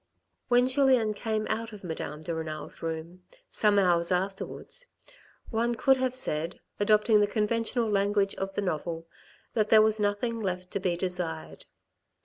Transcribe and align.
When 0.47 0.67
Julien 0.67 1.13
came 1.13 1.45
out 1.47 1.73
of 1.73 1.83
Madame 1.83 2.23
de 2.23 2.33
Renal's 2.33 2.81
room 2.81 3.21
some 3.51 3.75
hours^afterwards, 3.75 4.87
one 5.51 5.75
could 5.75 5.97
have 5.97 6.15
said, 6.15 6.59
adopting 6.79 7.19
the 7.19 7.27
conventional 7.27 7.87
language 7.87 8.33
of 8.37 8.51
the 8.55 8.63
novel, 8.63 9.07
that 9.53 9.69
there 9.69 9.83
was 9.83 9.99
nothing 9.99 10.39
left 10.41 10.71
to 10.71 10.79
be 10.79 10.97
desired. 10.97 11.67